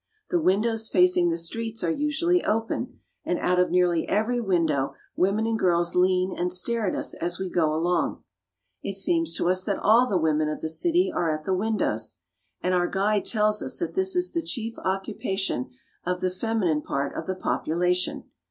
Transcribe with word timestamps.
The 0.31 0.41
windows 0.41 0.89
facing 0.89 1.29
the 1.29 1.37
streets 1.37 1.83
are 1.83 1.91
usually 1.91 2.43
open, 2.43 3.01
and 3.23 3.37
out 3.37 3.59
of 3.59 3.69
nearly 3.69 4.07
every 4.09 4.41
window 4.41 4.95
women 5.15 5.45
and 5.45 5.59
girls 5.59 5.95
lean 5.95 6.35
and 6.35 6.51
stare 6.51 6.87
at 6.87 6.95
us 6.95 7.13
as 7.13 7.37
we 7.37 7.51
go 7.51 7.71
along. 7.71 8.23
It 8.81 8.95
seems 8.95 9.31
to 9.35 9.47
us 9.47 9.63
that 9.65 9.77
all 9.77 10.09
the 10.09 10.17
women 10.17 10.49
of 10.49 10.61
the 10.61 10.69
city 10.69 11.11
are 11.13 11.29
at 11.29 11.45
the 11.45 11.53
windows, 11.53 12.17
and 12.61 12.73
our 12.73 12.87
guide 12.87 13.25
tells 13.25 13.61
us 13.61 13.77
that 13.77 13.93
this 13.93 14.15
is 14.15 14.31
the 14.31 14.41
chief 14.41 14.75
occupation 14.79 15.69
of 16.03 16.19
the 16.19 16.31
feminine 16.31 16.81
part 16.81 17.15
of 17.15 17.27
the 17.27 17.35
population. 17.35 18.23